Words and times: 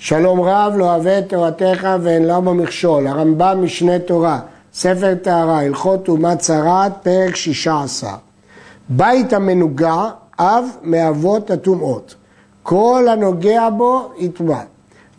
שלום 0.00 0.40
רב 0.40 0.72
לא 0.76 0.84
אוהב 0.84 1.06
את 1.06 1.28
תורתך 1.28 1.88
ואין 2.02 2.24
לה 2.24 2.40
במכשול, 2.40 3.06
הרמב"ם 3.06 3.58
משנה 3.62 3.98
תורה, 3.98 4.40
ספר 4.74 5.14
טהרה, 5.14 5.60
הלכות 5.60 6.04
טומאת 6.04 6.38
צרת, 6.38 6.92
פרק 7.02 7.36
שישה 7.36 7.82
עשר. 7.82 8.14
בית 8.88 9.32
המנוגע, 9.32 10.04
אב 10.38 10.64
מאבות 10.82 11.50
הטומאות. 11.50 12.14
כל 12.62 13.06
הנוגע 13.10 13.68
בו 13.76 14.10
יטמע. 14.18 14.60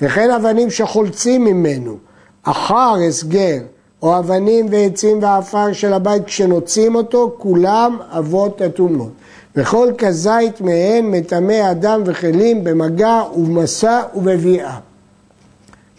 וכן 0.02 0.32
אבנים 0.32 0.70
שחולצים 0.70 1.44
ממנו, 1.44 1.98
אחר 2.44 2.94
הסגר, 3.08 3.58
או 4.02 4.20
אבנים 4.20 4.66
ועצים 4.72 5.24
ועפר 5.24 5.74
של 5.74 5.94
הבית 5.94 6.26
כשנוצים 6.26 6.96
אותו, 6.96 7.36
כולם 7.38 7.98
אבות 8.18 8.62
הטומאות. 8.62 9.12
וכל 9.60 9.92
כזית 9.98 10.62
מהן 10.62 11.06
מטמא 11.06 11.72
אדם 11.72 12.02
וכלים 12.06 12.64
במגע 12.64 13.22
ובמסע 13.36 14.02
ובביאה. 14.16 14.78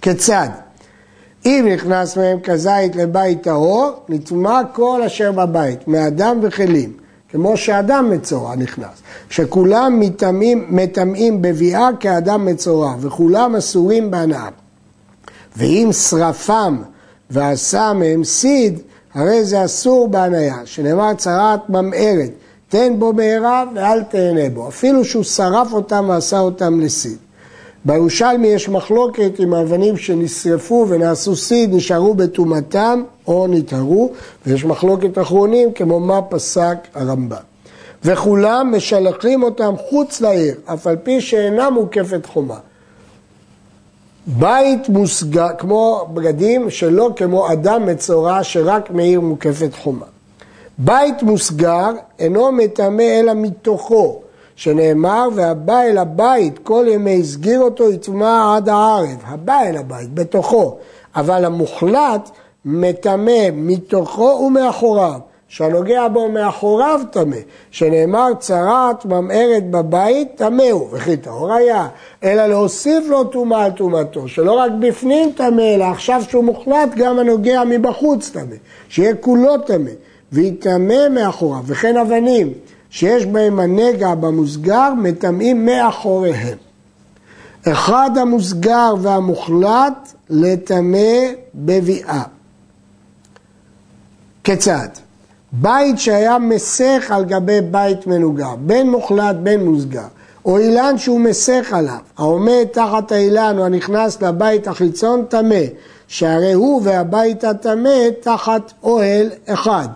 כיצד? 0.03 0.49
אם 1.47 1.69
נכנס 1.75 2.17
מהם 2.17 2.41
כזית 2.41 2.97
לבית 2.97 3.43
טהור, 3.43 3.91
נטמע 4.09 4.61
כל 4.73 5.03
אשר 5.07 5.33
בבית, 5.33 5.89
מאדם 5.89 6.39
וכלים, 6.43 6.93
כמו 7.31 7.57
שאדם 7.57 8.11
מצורע 8.11 8.57
נכנס, 8.57 9.03
שכולם 9.31 10.01
מטמאים 10.71 11.43
בביאה 11.43 11.89
כאדם 12.01 12.45
מצורע, 12.45 12.95
וכולם 13.01 13.57
אסורים 13.57 14.11
בהנאה. 14.11 14.49
ואם 15.57 15.91
שרפם 15.93 16.83
ועשה 17.31 17.93
מהם 17.93 18.25
סיד, 18.25 18.79
הרי 19.15 19.45
זה 19.45 19.65
אסור 19.65 20.09
בהניה, 20.09 20.57
שנאמר 20.65 21.15
צרת 21.15 21.71
ממארת, 21.71 22.31
תן 22.71 22.95
בו 22.99 23.13
מהרה 23.13 23.65
ואל 23.75 24.03
תהנה 24.03 24.49
בו, 24.55 24.69
אפילו 24.69 25.05
שהוא 25.05 25.25
שרף 25.25 25.73
אותם 25.73 26.07
ועשה 26.09 26.39
אותם 26.39 26.81
לסיד. 26.81 27.17
בירושלמי 27.85 28.49
יש 28.49 28.69
מחלוקת 28.69 29.41
אם 29.41 29.55
האבנים 29.55 29.97
שנשרפו 29.97 30.87
ונעשו 30.89 31.37
סיד 31.37 31.75
נשארו 31.75 32.15
בטומאתם 32.15 33.03
או 33.27 33.47
נטהרו, 33.51 34.13
ויש 34.47 34.65
מחלוקת 34.65 35.19
אחרונים 35.19 35.73
כמו 35.73 36.01
מה 36.01 36.23
פסק 36.23 36.77
הרמב"ם. 36.95 37.37
וכולם 38.05 38.73
משלחים 38.77 39.43
אותם 39.43 39.75
חוץ 39.89 40.21
לעיר, 40.21 40.55
אף 40.65 40.87
על 40.87 40.97
פי 40.97 41.21
שאינה 41.21 41.71
מוקפת 41.71 42.27
חומה. 42.27 42.59
בית 44.27 44.89
מוסגר, 44.89 45.49
כמו 45.59 46.09
בגדים 46.15 46.71
שלא 46.71 47.11
כמו 47.17 47.53
אדם 47.53 47.87
מצורע 47.87 48.45
שרק 48.45 48.91
מעיר 48.91 49.21
מוקפת 49.21 49.71
חומה. 49.83 50.07
בית 50.85 51.23
מוסגר 51.23 51.91
אינו 52.19 52.53
מטמא 52.53 53.03
אלא 53.03 53.33
מתוכו, 53.35 54.19
שנאמר 54.57 55.29
והבא 55.35 55.83
אל 55.83 55.99
הבית 55.99 56.59
כל 56.59 56.87
ימי 56.89 57.21
הסגיר 57.21 57.61
אותו 57.61 57.91
יטמע 57.91 58.57
עד 58.57 58.69
הערב, 58.69 59.23
הבא 59.25 59.61
אל 59.63 59.77
הבית, 59.77 60.15
בתוכו, 60.15 60.77
אבל 61.17 61.45
המוחלט 61.45 62.31
מטמא 62.65 63.49
מתוכו 63.53 64.43
ומאחוריו, 64.47 65.19
שהנוגע 65.49 66.09
בו 66.09 66.29
מאחוריו 66.29 67.01
טמא, 67.11 67.37
שנאמר 67.71 68.29
צרעת 68.39 69.05
ממארת 69.05 69.71
בבית 69.71 70.29
טמא 70.35 70.71
הוא, 70.71 70.89
וכי 70.93 71.17
טהור 71.17 71.53
היה, 71.53 71.89
אלא 72.25 72.47
להוסיף 72.47 73.09
לו 73.09 73.25
טומאה 73.25 73.65
על 73.65 73.71
טומאתו, 73.71 74.29
שלא 74.29 74.53
רק 74.53 74.73
בפנים 74.81 75.33
טמא, 75.37 75.75
אלא 75.75 75.85
עכשיו 75.85 76.23
שהוא 76.29 76.45
מוחלט 76.45 76.89
גם 76.97 77.19
הנוגע 77.19 77.63
מבחוץ 77.67 78.31
טמא, 78.31 78.57
שיהיה 78.89 79.15
כולו 79.15 79.59
טמא, 79.59 79.91
ויטמא 80.33 81.09
מאחוריו, 81.11 81.63
וכן 81.67 81.97
אבנים 81.97 82.53
שיש 82.91 83.27
בהם 83.27 83.61
הנגע 83.61 84.15
במוסגר 84.15 84.93
מטמאים 84.99 85.67
מאחוריהם. 85.67 86.59
אחד 87.69 88.11
המוסגר 88.21 88.95
והמוחלט 89.03 90.13
לטמא 90.31 91.19
בביאה. 91.55 92.23
כיצד? 94.45 94.89
בית 95.53 95.99
שהיה 95.99 96.39
מסך 96.39 97.11
על 97.11 97.25
גבי 97.25 97.61
בית 97.61 98.07
מנוגר, 98.07 98.57
בין 98.59 98.91
מוחלט 98.91 99.37
בין 99.37 99.65
מוסגר, 99.65 100.07
או 100.45 100.59
אילן 100.59 100.99
שהוא 100.99 101.21
מסך 101.21 101.73
עליו, 101.73 101.99
העומד 102.19 102.65
תחת 102.73 103.13
האילן 103.13 103.59
או 103.59 103.65
הנכנס 103.65 104.23
לבית 104.23 104.69
החיצון 104.69 105.25
טמא, 105.29 105.65
שהרי 106.09 106.53
הוא 106.53 106.81
והבית 106.85 107.45
הטמא 107.45 108.09
תחת 108.21 108.73
אוהל 108.83 109.31
אחד. 109.47 109.89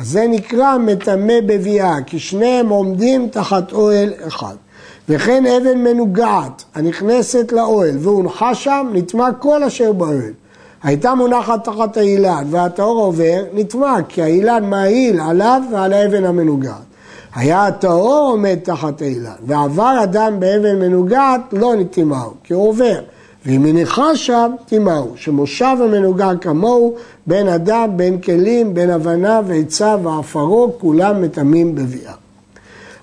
אז 0.00 0.08
זה 0.08 0.26
נקרא 0.28 0.78
מטמא 0.78 1.34
בביאה, 1.46 1.96
כי 2.06 2.18
שניהם 2.18 2.68
עומדים 2.68 3.28
תחת 3.28 3.72
אוהל 3.72 4.12
אחד. 4.26 4.54
וכן 5.08 5.44
אבן 5.46 5.78
מנוגעת 5.78 6.64
הנכנסת 6.74 7.52
לאוהל 7.52 7.96
והונחה 7.98 8.54
שם, 8.54 8.86
נטמע 8.92 9.32
כל 9.32 9.62
אשר 9.64 9.92
באוהל. 9.92 10.32
הייתה 10.82 11.14
מונחת 11.14 11.64
תחת 11.64 11.96
האילן 11.96 12.44
והטהור 12.50 13.00
עובר, 13.00 13.44
נטמע, 13.54 13.96
כי 14.08 14.22
האילן 14.22 14.70
מעיל 14.70 15.20
עליו 15.20 15.62
ועל 15.72 15.92
האבן 15.92 16.24
המנוגעת. 16.24 16.82
היה 17.34 17.66
הטהור 17.66 18.28
עומד 18.30 18.58
תחת 18.62 19.02
האילן, 19.02 19.30
ועבר 19.46 20.02
אדם 20.02 20.40
באבן 20.40 20.78
מנוגעת, 20.78 21.40
לא 21.52 21.74
נטמעו, 21.76 22.34
כי 22.44 22.54
הוא 22.54 22.68
עובר. 22.68 23.00
ואם 23.46 23.62
מניחה 23.62 24.16
שם, 24.16 24.50
תימהו, 24.66 25.12
שמושב 25.16 25.76
המנוגע 25.80 26.30
כמוהו, 26.40 26.94
בין 27.26 27.48
אדם, 27.48 27.90
בין 27.96 28.20
כלים, 28.20 28.74
בין 28.74 28.90
הבנה 28.90 29.40
ועצה 29.46 29.96
ועפרו, 30.02 30.72
כולם 30.78 31.22
מטמאים 31.22 31.74
בביאה. 31.74 32.12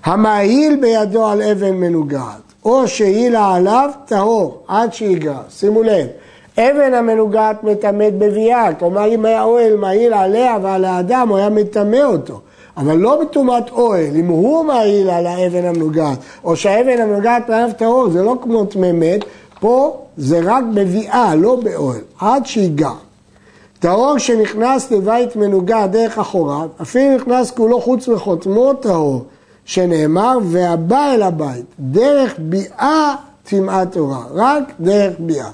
המעיל 0.04 0.76
בידו 0.80 1.26
על 1.26 1.42
אבן 1.42 1.74
מנוגעת, 1.74 2.48
או 2.64 2.88
שהעילה 2.88 3.54
עליו, 3.54 3.90
טהור, 4.06 4.62
עד 4.68 4.92
שיגרע. 4.92 5.40
שימו 5.50 5.82
לב, 5.82 6.06
אבן 6.58 6.94
המנוגעת 6.94 7.64
מטמאת 7.64 8.18
בביאה, 8.18 8.74
כלומר 8.74 9.14
אם 9.14 9.24
היה 9.24 9.42
אוהל 9.42 9.76
מעיל 9.76 10.14
עליה 10.14 10.56
ועל 10.62 10.84
האדם, 10.84 11.28
הוא 11.28 11.38
היה 11.38 11.48
מטמא 11.48 12.02
אותו. 12.04 12.40
אבל 12.76 12.96
לא 12.96 13.20
בטומאת 13.20 13.70
אוהל, 13.70 14.16
אם 14.16 14.26
הוא 14.26 14.64
מעיל 14.64 15.10
על 15.10 15.26
האבן 15.26 15.64
המנוגעת, 15.64 16.18
או 16.44 16.56
שהאבן 16.56 17.00
המנוגעת 17.00 17.48
מעליו 17.48 17.70
טהור, 17.76 18.10
זה 18.10 18.22
לא 18.22 18.36
כמו 18.42 18.64
טמא 18.64 18.92
מת, 18.92 19.24
פה 19.60 20.04
זה 20.16 20.40
רק 20.44 20.64
בביאה, 20.74 21.34
לא 21.34 21.56
באוהל, 21.62 22.00
עד 22.20 22.46
שיגע. 22.46 22.90
טהור 23.78 24.18
שנכנס 24.18 24.90
לבית 24.90 25.36
מנוגע 25.36 25.86
דרך 25.86 26.18
אחוריו, 26.18 26.68
אפילו 26.82 27.16
נכנס 27.16 27.50
כולו 27.50 27.80
חוץ 27.80 28.08
מחותמו 28.08 28.74
טהור, 28.74 29.24
שנאמר, 29.64 30.38
והבא 30.44 31.12
אל 31.14 31.22
הבית, 31.22 31.64
דרך 31.80 32.34
ביאה 32.38 33.14
טמאת 33.44 33.92
תורה, 33.92 34.22
רק 34.34 34.62
דרך 34.80 35.14
ביאה. 35.18 35.50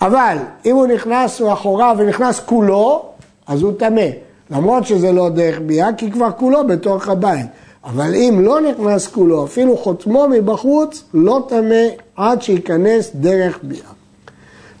אבל 0.00 0.36
אם 0.66 0.76
הוא 0.76 0.86
נכנס 0.86 1.42
אחוריו 1.52 1.96
ונכנס 1.98 2.40
כולו, 2.40 3.02
אז 3.46 3.62
הוא 3.62 3.72
טמא. 3.78 4.06
למרות 4.50 4.86
שזה 4.86 5.12
לא 5.12 5.28
דרך 5.28 5.58
ביאה, 5.66 5.88
כי 5.96 6.10
כבר 6.10 6.30
כולו 6.36 6.66
בתוך 6.66 7.08
הבית. 7.08 7.46
אבל 7.84 8.14
אם 8.14 8.40
לא 8.44 8.60
נכנס 8.60 9.06
כולו, 9.06 9.44
אפילו 9.44 9.76
חותמו 9.76 10.28
מבחוץ, 10.28 11.04
לא 11.14 11.42
טמא 11.48 11.86
עד 12.16 12.42
שייכנס 12.42 13.10
דרך 13.14 13.58
ביאה. 13.62 13.90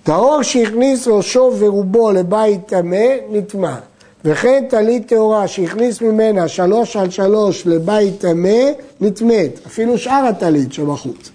טהור 0.02 0.42
שהכניס 0.42 1.08
ראשו 1.08 1.52
ורובו 1.58 2.10
לבית 2.10 2.60
טמא, 2.66 3.06
נטמע. 3.30 3.74
וכן 4.24 4.64
טלית 4.70 5.08
טהורה 5.08 5.48
שהכניס 5.48 6.02
ממנה 6.02 6.48
שלוש 6.48 6.96
על 6.96 7.10
שלוש 7.10 7.66
לבית 7.66 8.20
טמא, 8.20 8.58
נטמאת, 9.00 9.60
אפילו 9.66 9.98
שאר 9.98 10.24
הטלית 10.28 10.72
שבחוץ. 10.72 11.30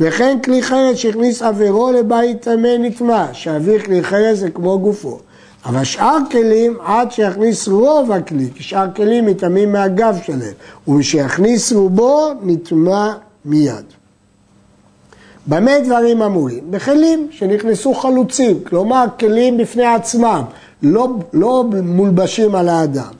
וכן 0.00 0.38
כלי 0.44 0.62
חרס 0.62 0.96
שהכניס 0.96 1.42
עבירו 1.42 1.92
לבית 1.92 2.42
טמא 2.42 2.76
נטמע, 2.78 3.26
שאוויר 3.32 3.82
כלי 3.82 4.02
חרס 4.02 4.38
זה 4.38 4.50
כמו 4.50 4.78
גופו. 4.78 5.18
אבל 5.64 5.84
שאר 5.84 6.16
כלים 6.30 6.76
עד 6.84 7.12
שיכניס 7.12 7.68
רוב 7.68 8.12
הכלי, 8.12 8.48
כי 8.54 8.62
שאר 8.62 8.86
כלים 8.96 9.26
מטמאים 9.26 9.72
מהגב 9.72 10.18
שלהם, 10.24 10.54
ומשיכניס 10.88 11.72
רובו 11.72 12.30
נטמע 12.42 13.12
מיד. 13.44 13.84
במה 15.46 15.80
דברים 15.84 16.22
אמורים? 16.22 16.70
בכלים 16.70 17.28
שנכנסו 17.30 17.94
חלוצים, 17.94 18.60
כלומר 18.64 19.04
כלים 19.20 19.56
בפני 19.56 19.86
עצמם, 19.86 20.42
לא, 20.82 21.08
לא 21.32 21.64
מולבשים 21.82 22.54
על 22.54 22.68
האדם. 22.68 23.12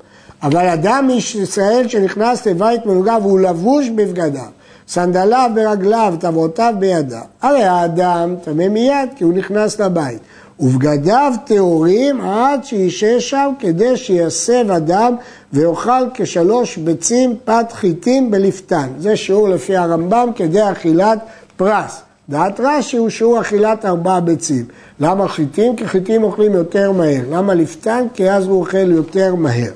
אבל 0.43 0.67
אדם 0.67 1.09
איש 1.11 1.35
ישראל 1.35 1.89
שנכנס 1.89 2.47
לבית 2.47 2.87
מנוגע 2.87 3.17
והוא 3.23 3.41
לבוש 3.41 3.89
בבגדיו, 3.89 4.43
סנדליו 4.89 5.51
ברגליו, 5.55 6.15
תברותיו 6.21 6.75
בידיו. 6.79 7.19
הרי 7.43 7.65
האדם 7.65 8.35
טמא 8.45 8.69
מיד 8.69 9.09
כי 9.17 9.25
הוא 9.25 9.35
נכנס 9.35 9.81
לבית. 9.81 10.19
ובגדיו 10.61 11.33
טהורים 11.45 12.21
עד 12.21 12.65
שישב 12.65 13.17
שם 13.19 13.53
כדי 13.59 13.97
שיסב 13.97 14.71
אדם 14.71 15.15
ויאכל 15.53 16.03
כשלוש 16.15 16.77
ביצים 16.77 17.37
פת 17.45 17.73
חיטים 17.73 18.31
בלפתן. 18.31 18.89
זה 18.99 19.17
שיעור 19.17 19.49
לפי 19.49 19.77
הרמב"ם 19.77 20.29
כדי 20.37 20.71
אכילת 20.71 21.19
פרס. 21.57 22.03
דעת 22.29 22.61
רש"י 22.61 22.97
הוא 22.97 23.09
שיעור 23.09 23.41
אכילת 23.41 23.85
ארבעה 23.85 24.21
ביצים. 24.21 24.65
למה 25.01 25.29
חיטים? 25.29 25.77
כי 25.77 25.89
חיטים 25.89 26.23
אוכלים 26.23 26.53
יותר 26.53 26.93
מהר. 26.93 27.23
למה 27.31 27.55
לפתן? 27.55 28.07
כי 28.15 28.31
אז 28.31 28.47
הוא 28.47 28.61
אוכל 28.61 28.91
יותר 28.91 29.35
מהר. 29.35 29.71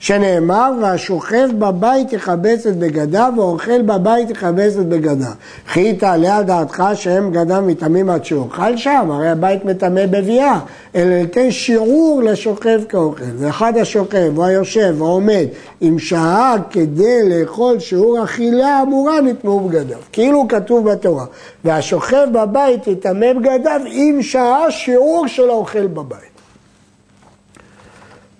שנאמר, 0.00 0.72
והשוכב 0.82 1.48
בבית 1.58 2.12
יכבס 2.12 2.66
את 2.66 2.76
בגדיו, 2.76 3.32
והאוכל 3.36 3.82
בבית 3.82 4.30
יכבס 4.30 4.76
את 4.76 4.88
בגדיו. 4.88 5.26
וכי 5.66 5.92
תעלה 5.92 6.42
דעתך 6.42 6.84
שהם 6.94 7.30
בגדם 7.30 7.66
מטמאים 7.66 8.10
עד 8.10 8.24
שאוכל 8.24 8.76
שם? 8.76 9.10
הרי 9.10 9.28
הבית 9.28 9.64
מטמא 9.64 10.06
בביאה, 10.06 10.60
אלא 10.94 11.14
ייתן 11.14 11.50
שיעור 11.50 12.22
לשוכב 12.24 12.80
כאוכל. 12.88 13.24
ואחד 13.38 13.76
השוכב, 13.76 14.38
או 14.38 14.44
היושב, 14.44 14.94
או 15.00 15.06
עומד, 15.06 15.46
אם 15.82 15.98
שהה 15.98 16.56
כדי 16.70 17.28
לאכול 17.28 17.78
שיעור 17.78 18.24
אכילה 18.24 18.82
אמורה, 18.82 19.20
נטמאו 19.20 19.60
בגדיו. 19.60 19.98
כאילו 20.12 20.48
כתוב 20.48 20.90
בתורה, 20.90 21.24
והשוכב 21.64 22.26
בבית 22.32 22.86
יטמא 22.86 23.32
בגדיו, 23.32 23.80
אם 23.86 24.18
שהה 24.22 24.70
שיעור 24.70 25.26
של 25.26 25.50
האוכל 25.50 25.86
בבית. 25.86 26.29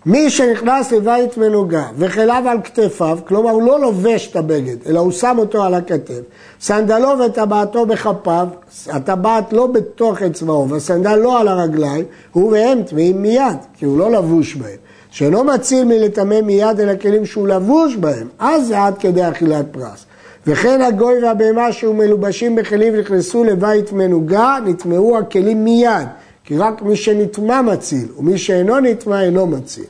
מי 0.07 0.31
שנכנס 0.31 0.93
לבית 0.93 1.37
מנוגה 1.37 1.85
וכליו 1.97 2.43
על 2.49 2.59
כתפיו, 2.65 3.19
כלומר 3.29 3.51
הוא 3.51 3.63
לא 3.63 3.81
לובש 3.81 4.31
את 4.31 4.37
הבגד, 4.37 4.77
אלא 4.87 5.01
הוא 5.01 5.13
שם 5.13 5.37
אותו 5.39 5.65
על 5.65 5.75
הכתף, 5.75 6.21
סנדלו 6.61 7.09
וטבעתו 7.19 7.87
בכפיו, 7.87 8.49
הטבעת 8.89 9.53
לא 9.53 9.67
בתוך 9.67 10.23
אצבעו 10.23 10.69
והסנדל 10.69 11.17
לא 11.17 11.41
על 11.41 11.49
הרגליים, 11.49 12.05
הוא 12.33 12.53
והם 12.53 12.83
טמאים 12.83 13.23
מיד, 13.23 13.57
כי 13.79 13.85
הוא 13.85 13.99
לא 13.99 14.11
לבוש 14.11 14.55
בהם. 14.55 14.77
שאינו 15.11 15.45
מציל 15.45 15.85
מלטמא 15.85 16.41
מיד 16.41 16.81
אלא 16.81 16.97
כלים 16.97 17.27
שהוא 17.27 17.49
לבוש 17.49 17.97
בהם, 17.97 18.29
אז 18.39 18.67
זה 18.67 18.85
עד 18.85 18.99
כדי 18.99 19.29
אכילת 19.29 19.67
פרס. 19.71 20.05
וכן 20.47 20.81
הגוי 20.81 21.25
והבהמה 21.25 21.73
שהיו 21.73 21.93
מלובשים 21.93 22.57
בכלים 22.57 22.93
ונכנסו 22.97 23.45
לבית 23.45 23.93
מנוגה, 23.93 24.57
נטמאו 24.67 25.19
הכלים 25.19 25.65
מיד. 25.65 26.09
כי 26.45 26.57
רק 26.57 26.83
מי 26.83 26.97
שנטמע 26.97 27.63
מציל, 27.63 28.09
ומי 28.19 28.39
שאינו 28.39 28.81
נטמע 28.81 29.23
אינו 29.23 29.47
מציל. 29.47 29.85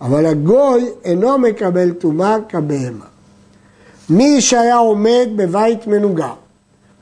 אבל 0.00 0.26
הגוי 0.26 0.88
אינו 1.04 1.38
מקבל 1.38 1.90
טומאה 1.90 2.36
כבהמה. 2.48 3.04
מי 4.10 4.40
שהיה 4.40 4.76
עומד 4.76 5.28
בבית 5.36 5.86
מנוגה 5.86 6.32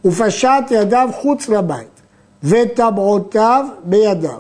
ופשט 0.05 0.65
ידיו 0.71 1.09
חוץ 1.13 1.49
לבית 1.49 2.01
וטבעותיו 2.43 3.67
בידיו, 3.85 4.39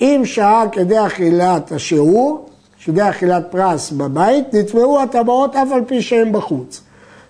אם 0.00 0.22
שעה 0.24 0.64
כדי 0.72 1.06
אכילת 1.06 1.72
השיעור, 1.72 2.48
כדי 2.84 3.08
אכילת 3.08 3.46
פרס 3.50 3.90
בבית, 3.90 4.54
נטמעו 4.54 5.02
הטבעות 5.02 5.56
אף 5.56 5.68
על 5.72 5.84
פי 5.86 6.02
שהם 6.02 6.32
בחוץ. 6.32 6.80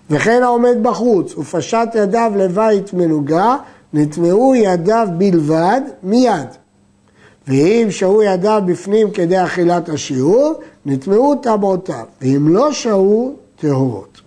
וכן 0.09 0.43
העומד 0.43 0.77
בחוץ 0.81 1.37
ופשט 1.37 1.89
ידיו 1.95 2.31
לבית 2.35 2.93
מנוגה, 2.93 3.55
נטמעו 3.93 4.55
ידיו 4.55 5.07
בלבד 5.17 5.81
מיד. 6.03 6.47
ואם 7.47 7.87
שהו 7.89 8.23
ידיו 8.23 8.61
בפנים 8.65 9.11
כדי 9.11 9.43
אכילת 9.43 9.89
השיעור, 9.89 10.53
נטמעו 10.85 11.35
טבעותיו, 11.35 12.03
ואם 12.21 12.47
לא 12.47 12.73
שהו, 12.73 13.35
טהורות. 13.55 14.21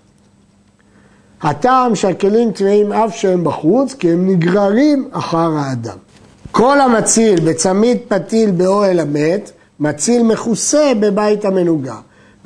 הטעם 1.43 1.94
שהכלים 1.94 2.53
טמאים 2.53 2.93
אף 2.93 3.17
שהם 3.17 3.44
בחוץ, 3.44 3.94
כי 3.94 4.11
הם 4.11 4.31
נגררים 4.31 5.09
אחר 5.12 5.50
האדם. 5.56 5.97
כל 6.50 6.81
המציל 6.81 7.41
בצמיד 7.41 7.99
פתיל 8.08 8.50
באוהל 8.50 9.00
המת, 9.00 9.50
מציל 9.81 10.23
מכוסה 10.23 10.93
בבית 11.00 11.44
המנוגה. 11.44 11.97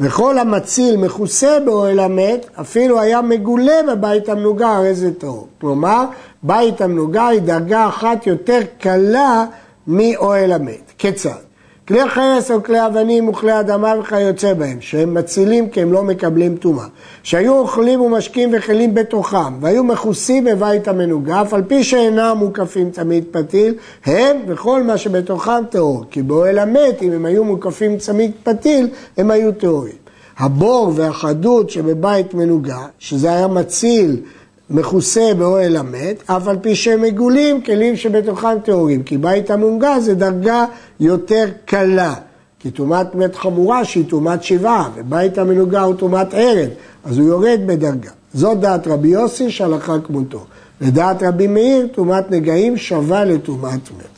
וכל 0.01 0.39
המציל 0.39 0.97
מכוסה 0.97 1.59
באוהל 1.65 2.01
המת, 2.01 2.47
אפילו 2.61 3.01
היה 3.01 3.23
מגולה 3.23 3.81
בבית 3.89 4.29
המנוגה, 4.29 4.69
הרי 4.69 4.95
זה 4.95 5.15
טהור. 5.15 5.49
כלומר, 5.61 6.05
בית 6.47 6.81
המנוגה 6.81 7.27
היא 7.27 7.41
דרגה 7.41 7.89
אחת 7.89 8.27
יותר 8.27 8.61
קלה 8.79 9.45
מאוהל 9.87 10.53
המת. 10.53 10.93
כיצד? 10.99 11.47
כלי 11.89 12.09
חרס 12.09 12.51
או 12.51 12.63
כלי 12.63 12.87
אבנים 12.87 13.29
וכלי 13.29 13.61
אדמה 13.61 13.95
וכיוצא 14.01 14.55
בהם, 14.55 14.81
שהם 14.81 15.15
מצילים 15.15 15.69
כי 15.69 15.83
הם 15.83 15.93
לא 15.93 16.03
מקבלים 16.03 16.57
טומאה, 16.57 16.85
שהיו 17.23 17.59
אוכלים 17.59 18.01
ומשקים 18.01 18.51
וכלים 18.53 18.95
בתוכם, 18.95 19.61
והיו 19.61 19.85
מכוסים 19.85 20.45
בבית 20.45 20.89
המנוגה, 20.89 21.43
אף 21.43 21.55
על 21.55 21.63
פי 21.63 21.85
שאינם 21.85 22.37
מוקפים 22.39 22.91
צמית 22.91 23.25
פתיל, 23.31 23.75
הם 24.05 24.37
וכל 24.47 24.83
מה 24.83 24.99
שבתוכם 24.99 25.65
טהור, 25.71 26.05
כי 26.11 26.23
באוהל 26.23 26.59
המת, 26.59 27.03
אם 27.03 27.13
הם 27.13 27.25
היו 27.25 27.45
מוקפים 27.45 27.99
צמית 27.99 28.33
פתיל, 28.43 28.89
הם 29.17 29.31
היו 29.31 29.53
טהורים. 29.53 30.07
הבור 30.39 30.93
והחדות 30.95 31.71
שבבית 31.71 32.35
מנוגה, 32.35 32.87
שזה 32.99 33.31
היה 33.31 33.47
מציל 33.47 34.21
מכוסה 34.71 35.35
באוהל 35.39 35.77
המת, 35.77 36.31
אף 36.31 36.49
על 36.49 36.59
פי 36.59 36.75
שהם 36.75 37.03
מגולים, 37.03 37.63
כלים 37.63 37.97
שבתוכם 37.97 38.59
טהורים. 38.65 39.03
כי 39.03 39.19
בית 39.19 39.51
המונגה 39.51 40.01
זה 40.01 40.15
דרגה 40.15 40.65
יותר 41.01 41.45
קלה. 41.65 42.15
כי 42.59 42.71
טומאת 42.71 43.15
מת 43.15 43.37
חמורה 43.37 43.85
שהיא 43.85 44.05
טומאת 44.09 44.43
שבעה, 44.43 44.89
ובית 44.95 45.39
המנוגה 45.39 45.83
הוא 45.83 45.95
טומאת 45.95 46.35
ערד, 46.35 46.69
אז 47.05 47.19
הוא 47.19 47.29
יורד 47.29 47.61
בדרגה. 47.67 48.11
זאת 48.35 48.61
דעת 48.61 48.87
רבי 48.87 49.09
יוסי 49.09 49.51
שהלכה 49.51 49.97
כמותו. 50.07 50.45
לדעת 50.81 51.23
רבי 51.23 51.47
מאיר, 51.47 51.89
טומאת 51.93 52.31
נגעים 52.31 52.77
שווה 52.77 53.25
לטומאת 53.25 53.91
מת. 53.99 54.17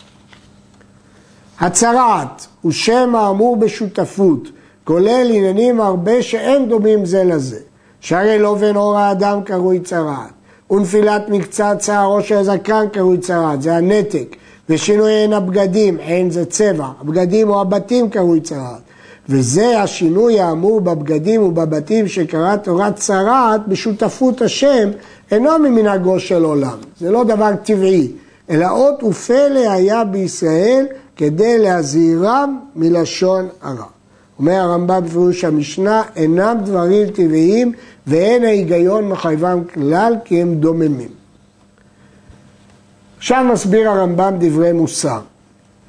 הצרעת 1.60 2.46
הוא 2.62 2.72
שם 2.72 3.14
האמור 3.14 3.56
בשותפות, 3.56 4.48
כולל 4.84 5.26
עניינים 5.30 5.80
הרבה 5.80 6.22
שאין 6.22 6.68
דומים 6.68 7.04
זה 7.04 7.24
לזה. 7.24 7.58
שהרי 8.00 8.38
לא 8.38 8.54
בן 8.54 8.76
אור 8.76 8.98
האדם 8.98 9.42
קרוי 9.44 9.80
צרעת. 9.80 10.37
ונפילת 10.70 11.28
מקצת 11.28 11.76
שערו 11.80 12.22
של 12.22 12.34
הזקן 12.34 12.84
קרוי 12.92 13.18
צרת, 13.18 13.62
זה 13.62 13.76
הנתק, 13.76 14.36
ושינויין 14.68 15.32
הבגדים, 15.32 15.98
אין 15.98 16.30
זה 16.30 16.44
צבע, 16.44 16.88
הבגדים 17.00 17.50
או 17.50 17.60
הבתים 17.60 18.10
קרוי 18.10 18.40
צרת. 18.40 18.80
וזה 19.28 19.80
השינוי 19.80 20.40
האמור 20.40 20.80
בבגדים 20.80 21.42
ובבתים 21.42 22.08
שקרא 22.08 22.56
תורת 22.56 22.96
צרת 22.96 23.68
בשותפות 23.68 24.42
השם, 24.42 24.88
אינו 25.30 25.58
ממנהגו 25.58 26.20
של 26.20 26.44
עולם, 26.44 26.78
זה 27.00 27.10
לא 27.10 27.24
דבר 27.24 27.50
טבעי, 27.64 28.12
אלא 28.50 28.66
אות 28.70 29.02
ופלא 29.02 29.70
היה 29.70 30.04
בישראל 30.04 30.86
כדי 31.16 31.58
להזהירם 31.58 32.58
מלשון 32.76 33.48
הרע. 33.62 33.97
אומר 34.38 34.54
הרמב"ם 34.54 35.04
בפירוש 35.04 35.44
המשנה, 35.44 36.02
אינם 36.16 36.56
דברים 36.64 37.10
טבעיים 37.10 37.72
ואין 38.06 38.44
ההיגיון 38.44 39.08
מחייבם 39.08 39.64
כלל 39.74 40.14
כי 40.24 40.42
הם 40.42 40.54
דוממים. 40.54 41.08
עכשיו 43.18 43.44
מסביר 43.52 43.90
הרמב"ם 43.90 44.34
דברי 44.38 44.72
מוסר, 44.72 45.20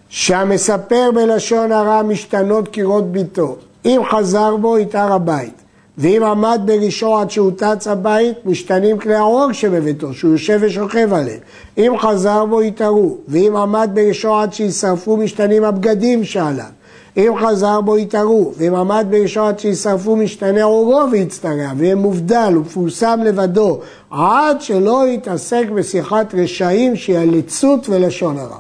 שהמספר 0.10 1.10
בלשון 1.16 1.72
הרע 1.72 2.02
משתנות 2.02 2.68
קירות 2.68 3.12
ביתו, 3.12 3.56
אם 3.86 4.02
חזר 4.12 4.56
בו 4.56 4.78
יתר 4.78 5.14
הבית, 5.14 5.54
ואם 5.98 6.24
עמד 6.24 6.62
בראשו 6.66 7.18
עד 7.20 7.32
שהוטץ 7.32 7.88
הבית, 7.88 8.46
משתנים 8.46 9.00
כלי 9.00 9.16
האור 9.16 9.52
שבביתו, 9.52 10.14
שהוא 10.14 10.32
יושב 10.32 10.60
ושוכב 10.62 11.14
עליהם. 11.14 11.40
אם 11.78 11.94
חזר 12.00 12.46
בו 12.46 12.62
יתרו, 12.62 13.18
ואם 13.28 13.56
עמד 13.56 13.90
בראשו 13.94 14.36
עד 14.36 14.54
שישרפו, 14.54 15.18
משתנים 15.18 15.64
הבגדים 15.64 16.24
שעליו. 16.24 16.79
אם 17.18 17.34
חזר 17.42 17.82
בו 17.82 17.98
יתערו, 17.98 18.54
ואם 18.58 18.76
עמד 18.76 19.06
בראשו 19.10 19.42
עד 19.42 19.60
שישרפו 19.60 20.16
משתנה 20.16 20.64
עורו 20.64 21.12
ויצטרע, 21.12 21.72
ויהיה 21.78 21.96
מובדל 21.96 22.54
ופורסם 22.58 23.20
לבדו, 23.24 23.80
עד 24.12 24.62
שלא 24.62 25.08
יתעסק 25.08 25.66
בשיחת 25.76 26.36
רשעים 26.38 26.96
שהיא 26.96 27.18
הליצות 27.18 27.90
ולשון 27.90 28.38
הרע. 28.38 28.58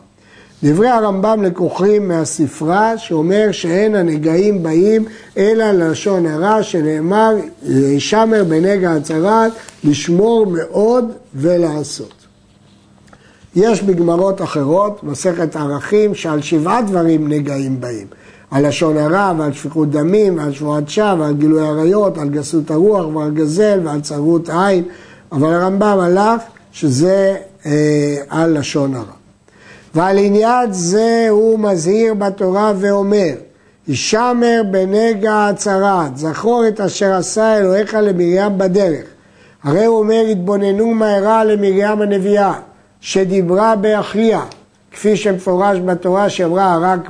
דברי 0.64 0.88
הרמב"ם 0.88 1.44
לקוחים 1.44 2.08
מהספרה 2.08 2.98
שאומר 2.98 3.52
שאין 3.52 3.96
הנגעים 3.96 4.64
באים 4.64 5.06
אלא 5.38 5.72
ללשון 5.72 6.26
הרע 6.26 6.64
שנאמר 6.64 7.36
ישמר 7.66 8.44
בנגע 8.44 8.92
הצרת 8.92 9.52
לשמור 9.84 10.46
מאוד 10.46 11.12
ולעשות. 11.36 12.14
יש 13.56 13.84
בגמרות 13.84 14.42
אחרות, 14.42 15.04
מסכת 15.04 15.56
ערכים, 15.56 16.16
שעל 16.16 16.42
שבעה 16.42 16.82
דברים 16.82 17.28
נגעים 17.28 17.82
באים. 17.82 18.08
על 18.52 18.68
לשון 18.68 18.98
הרע 18.98 19.34
ועל 19.38 19.54
שפיכות 19.54 19.90
דמים 19.90 20.38
ועל 20.38 20.54
שבועת 20.54 20.90
שווא 20.90 21.14
ועל 21.20 21.34
גילוי 21.34 21.68
עריות, 21.68 22.18
על 22.18 22.30
גסות 22.30 22.72
הרוח 22.72 23.16
ועל 23.16 23.32
גזל 23.32 23.80
ועל 23.84 24.02
צרות 24.02 24.50
עין, 24.50 24.84
אבל 25.32 25.54
הרמב"ם 25.54 26.00
הלך 26.00 26.42
שזה 26.72 27.36
אה, 27.66 28.16
על 28.30 28.60
לשון 28.60 28.96
הרע. 28.96 29.14
ועל 29.96 30.18
עניין 30.18 30.74
זה 30.74 31.28
הוא 31.30 31.60
מזהיר 31.60 32.14
בתורה 32.14 32.74
ואומר, 32.80 33.34
הישמר 33.88 34.62
בנגע 34.72 35.48
הצרת, 35.48 36.18
זכור 36.18 36.68
את 36.68 36.82
אשר 36.82 37.14
עשה 37.14 37.58
אלוהיך 37.58 37.94
למרים 37.94 38.58
בדרך. 38.58 39.06
הרי 39.64 39.86
הוא 39.86 40.00
אומר, 40.00 40.22
התבוננו 40.32 40.94
מהרה 40.94 41.44
למרים 41.44 42.02
הנביאה, 42.02 42.54
שדיברה 43.02 43.76
באחיה, 43.76 44.42
כפי 44.92 45.18
שמפורש 45.18 45.80
בתורה 45.80 46.30
שאמרה 46.30 46.78
רק 46.82 47.10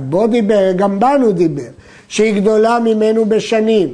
בו 0.00 0.26
דיבר, 0.26 0.72
גם 0.76 1.00
בנו 1.00 1.32
דיבר, 1.32 1.62
שהיא 2.08 2.40
גדולה 2.40 2.78
ממנו 2.84 3.24
בשנים, 3.24 3.88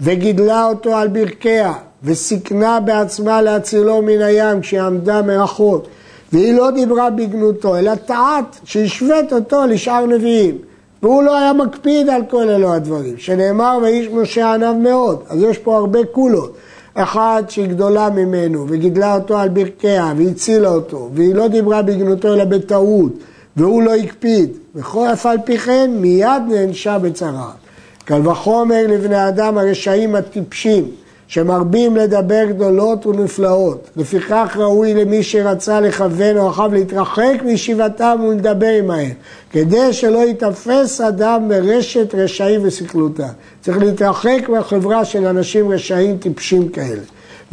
וגידלה 0.00 0.64
אותו 0.64 0.96
על 0.96 1.08
ברכיה, 1.08 1.72
וסיכנה 2.04 2.80
בעצמה 2.80 3.42
להצילו 3.42 4.02
מן 4.02 4.22
הים 4.22 4.60
כשהיא 4.60 4.80
עמדה 4.80 5.22
מרחוק, 5.22 5.84
והיא 6.32 6.54
לא 6.54 6.70
דיברה 6.70 7.10
בגנותו, 7.10 7.76
אלא 7.76 7.94
טעת 7.94 8.60
שהשווית 8.64 9.32
אותו 9.32 9.66
לשאר 9.66 10.06
נביאים. 10.06 10.58
והוא 11.02 11.22
לא 11.22 11.36
היה 11.36 11.52
מקפיד 11.52 12.08
על 12.08 12.22
כל 12.30 12.48
אלו 12.48 12.74
הדברים, 12.74 13.14
שנאמר 13.18 13.78
ואיש 13.82 14.08
משה 14.08 14.54
עניו 14.54 14.74
מאוד, 14.74 15.22
אז 15.28 15.42
יש 15.42 15.58
פה 15.58 15.76
הרבה 15.76 16.04
קולות. 16.04 16.56
אחת 16.96 17.50
שהיא 17.50 17.66
גדולה 17.66 18.10
ממנו 18.10 18.66
וגידלה 18.68 19.14
אותו 19.14 19.38
על 19.38 19.48
ברכיה 19.48 20.12
והצילה 20.16 20.68
אותו 20.68 21.10
והיא 21.14 21.34
לא 21.34 21.48
דיברה 21.48 21.82
בגנותו 21.82 22.34
אלא 22.34 22.44
בטעות 22.44 23.12
והוא 23.56 23.82
לא 23.82 23.94
הקפיד 23.94 24.50
וכל 24.74 25.08
אף 25.12 25.26
על 25.26 25.38
פי 25.44 25.58
כן 25.58 25.90
מיד 26.00 26.42
נענשה 26.48 26.98
בצרה. 26.98 27.50
קל 28.04 28.28
וחומר 28.28 28.86
לבני 28.88 29.28
אדם 29.28 29.58
הרשעים 29.58 30.14
הטיפשים 30.14 30.90
שמרבים 31.28 31.96
לדבר 31.96 32.44
גדולות 32.48 33.06
ונפלאות. 33.06 33.90
לפיכך 33.96 34.56
ראוי 34.56 34.94
למי 34.94 35.22
שרצה 35.22 35.80
לכוון 35.80 36.36
אורחיו 36.36 36.70
להתרחק 36.72 37.34
מישיבתם 37.44 38.20
ולדבר 38.28 38.66
עמהם, 38.78 39.10
כדי 39.52 39.92
שלא 39.92 40.18
ייתפס 40.18 41.00
אדם 41.00 41.48
ברשת 41.48 42.14
רשעים 42.14 42.60
וסכלותה. 42.64 43.28
צריך 43.60 43.78
להתרחק 43.78 44.48
מהחברה 44.48 45.04
של 45.04 45.26
אנשים 45.26 45.72
רשעים 45.72 46.18
טיפשים 46.18 46.68
כאלה. 46.68 47.02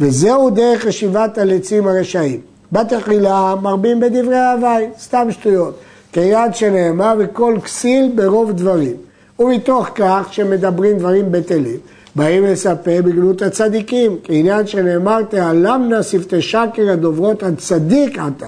וזהו 0.00 0.50
דרך 0.50 0.84
ישיבת 0.84 1.38
הלצים 1.38 1.88
הרשעים. 1.88 2.40
בתחילה 2.72 3.54
מרבים 3.62 4.00
בדברי 4.00 4.36
ההוואי, 4.36 4.86
סתם 5.00 5.28
שטויות. 5.30 5.78
כיד 6.12 6.54
שנאמר 6.54 7.14
וכל 7.18 7.56
כסיל 7.64 8.12
ברוב 8.14 8.52
דברים. 8.52 8.96
ומתוך 9.38 9.88
כך 9.94 10.28
שמדברים 10.30 10.98
דברים 10.98 11.32
בטלים. 11.32 11.78
באים 12.16 12.44
לספר 12.44 13.00
בגנות 13.04 13.42
הצדיקים, 13.42 14.16
כעניין 14.24 14.66
שנאמר 14.66 15.22
תעלמנה 15.22 16.02
שפתי 16.02 16.42
שקר 16.42 16.90
הדוברות 16.90 17.42
הצדיק 17.42 18.18
עתה. 18.18 18.46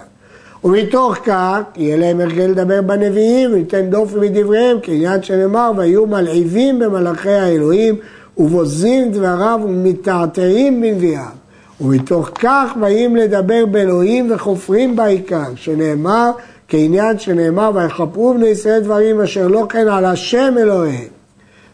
ומתוך 0.64 1.14
כך 1.24 1.60
יהיה 1.76 1.96
להם 1.96 2.20
הרגל 2.20 2.44
לדבר 2.44 2.82
בנביאים 2.82 3.52
וניתן 3.52 3.90
דופי 3.90 4.18
מדבריהם, 4.18 4.76
כעניין 4.82 5.22
שנאמר 5.22 5.72
ויהיו 5.76 6.06
מלעיבים 6.06 6.78
במלאכי 6.78 7.30
האלוהים 7.30 7.96
ובוזים 8.38 9.12
דבריו 9.12 9.60
ומתעתעים 9.64 10.80
בנביאיו. 10.80 11.22
ומתוך 11.80 12.30
כך 12.34 12.72
באים 12.80 13.16
לדבר 13.16 13.66
באלוהים 13.66 14.32
וחופרים 14.32 14.96
בעיקר, 14.96 15.54
שנאמר 15.56 16.30
כעניין 16.68 17.18
שנאמר 17.18 17.70
ויכפרו 17.74 18.34
בני 18.34 18.46
ישראל 18.46 18.80
דברים 18.80 19.20
אשר 19.20 19.48
לא 19.48 19.66
כן 19.68 19.88
על 19.88 20.04
השם 20.04 20.54
אלוהיהם. 20.58 21.15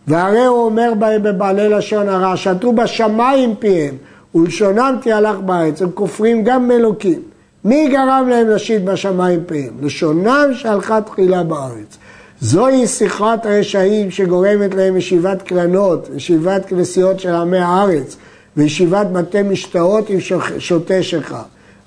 והרי 0.07 0.45
הוא 0.45 0.65
אומר 0.65 0.93
בהם 0.99 1.23
בבעלי 1.23 1.69
לשון 1.69 2.09
הרע, 2.09 2.37
שתו 2.37 2.73
בשמיים 2.73 3.55
פיהם, 3.59 3.95
ולשונם 4.35 4.97
תהלך 5.03 5.37
בארץ, 5.37 5.83
הם 5.83 5.91
כופרים 5.95 6.45
גם 6.45 6.69
מאלוקים. 6.69 7.23
מי 7.65 7.89
גרם 7.89 8.27
להם 8.31 8.49
לשית 8.49 8.85
בשמיים 8.85 9.41
פיהם? 9.47 9.73
לשונם 9.83 10.51
שהלכה 10.55 11.01
תחילה 11.01 11.43
בארץ. 11.43 11.99
זוהי 12.41 12.87
שיחת 12.87 13.47
הרשעים 13.47 14.11
שגורמת 14.11 14.75
להם 14.75 14.97
ישיבת 14.97 15.43
קרנות, 15.43 16.09
ישיבת 16.17 16.67
כנסיות 16.67 17.21
של 17.21 17.35
עמי 17.35 17.59
הארץ, 17.59 18.17
וישיבת 18.57 19.07
בתי 19.07 19.43
משתאות 19.43 20.11
עם 20.11 20.19
שוטה 20.59 21.03
שלך. 21.03 21.37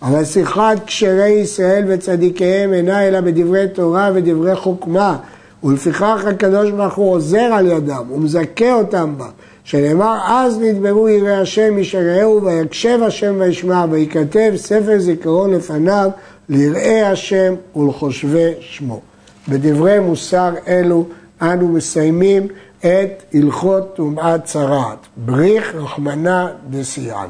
אבל 0.01 0.25
שיחת 0.25 0.77
כשרי 0.86 1.29
ישראל 1.29 1.84
וצדיקיהם 1.88 2.74
אינה 2.74 3.07
אלא 3.07 3.22
בדברי 3.22 3.67
תורה 3.67 4.12
ודברי 4.13 4.55
חוכמה, 4.55 5.17
ולפיכך 5.65 6.25
הקדוש 6.27 6.72
ברוך 6.72 6.93
הוא 6.93 7.12
עוזר 7.12 7.50
על 7.53 7.67
ידם 7.67 8.12
ומזכה 8.12 8.74
אותם 8.74 9.13
בה, 9.17 9.27
שנאמר 9.63 10.17
אז 10.27 10.60
נדברו 10.60 11.10
יראי 11.10 11.36
השם 11.36 11.77
ישרעהו 11.77 12.43
ויקשב 12.43 13.00
השם 13.03 13.36
וישמע 13.39 13.86
וייכתב 13.89 14.53
ספר 14.55 15.00
זיכרון 15.00 15.53
לפניו 15.53 16.10
ליראי 16.50 17.01
השם 17.01 17.53
ולחושבי 17.75 18.51
שמו. 18.60 19.01
בדברי 19.50 20.00
מוסר 20.00 20.53
אלו 20.67 21.05
אנו 21.41 21.67
מסיימים 21.67 22.48
את 22.79 23.24
הלכות 23.34 23.95
טומאת 23.95 24.43
צרעת, 24.43 25.00
בריך 25.17 25.75
רחמנא 25.75 26.48
דסיען. 26.69 27.29